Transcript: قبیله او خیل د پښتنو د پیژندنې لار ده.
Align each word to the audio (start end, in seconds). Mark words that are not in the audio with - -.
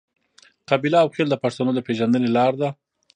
قبیله 0.69 0.97
او 1.03 1.09
خیل 1.15 1.27
د 1.31 1.35
پښتنو 1.43 1.71
د 1.75 1.79
پیژندنې 1.87 2.29
لار 2.37 2.53
ده. 2.61 2.69